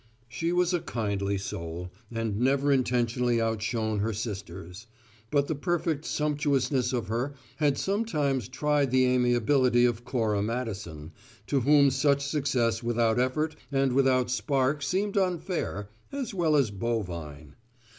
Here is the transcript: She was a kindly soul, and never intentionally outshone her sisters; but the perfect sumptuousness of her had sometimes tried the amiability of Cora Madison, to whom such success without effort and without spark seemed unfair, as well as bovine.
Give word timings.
She 0.27 0.51
was 0.51 0.73
a 0.73 0.79
kindly 0.79 1.37
soul, 1.37 1.91
and 2.11 2.39
never 2.39 2.71
intentionally 2.71 3.39
outshone 3.39 3.99
her 3.99 4.13
sisters; 4.13 4.87
but 5.29 5.47
the 5.47 5.53
perfect 5.53 6.05
sumptuousness 6.05 6.91
of 6.91 7.07
her 7.09 7.35
had 7.57 7.77
sometimes 7.77 8.47
tried 8.47 8.89
the 8.89 9.05
amiability 9.05 9.85
of 9.85 10.03
Cora 10.03 10.41
Madison, 10.41 11.11
to 11.45 11.59
whom 11.59 11.91
such 11.91 12.25
success 12.25 12.81
without 12.81 13.19
effort 13.19 13.55
and 13.71 13.93
without 13.93 14.31
spark 14.31 14.81
seemed 14.81 15.17
unfair, 15.17 15.89
as 16.11 16.33
well 16.33 16.55
as 16.55 16.71
bovine. 16.71 17.53